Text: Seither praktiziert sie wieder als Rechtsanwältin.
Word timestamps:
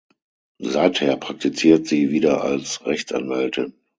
Seither 0.63 1.15
praktiziert 1.17 1.85
sie 1.85 2.09
wieder 2.09 2.43
als 2.43 2.83
Rechtsanwältin. 2.87 3.75